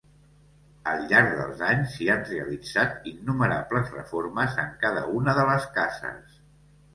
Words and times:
Al 0.91 1.01
llarg 1.09 1.33
dels 1.41 1.59
anys 1.67 1.91
s'hi 1.97 2.07
han 2.13 2.25
realitzat 2.29 3.05
innumerables 3.11 3.93
reformes 3.99 4.57
en 4.65 4.73
cada 4.87 5.05
una 5.21 5.37
de 5.43 5.45
les 5.53 5.69
cases. 5.79 6.35